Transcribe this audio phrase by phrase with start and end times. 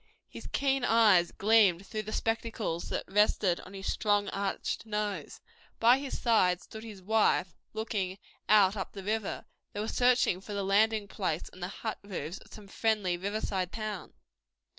[0.27, 5.41] His keen eyes gleamed through the spectacles that rested on his strong, arched nose.
[5.79, 8.17] By his side stood his wife, looking
[8.49, 9.45] out up the river.
[9.73, 13.41] They were searching for the landing place and the hut roofs of some friendly river
[13.41, 14.15] side town.